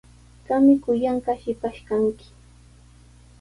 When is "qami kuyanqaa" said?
0.47-1.35